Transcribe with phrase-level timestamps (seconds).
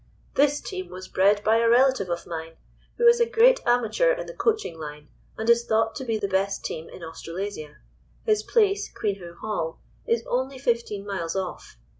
[0.33, 2.57] "This team was bred by a relative of mine,
[2.97, 6.27] who is a great amateur in the coaching line, and is thought to be the
[6.27, 7.75] best team in Australasia!
[8.25, 11.77] His place, Queenhoo Hall, is only fifteen miles off.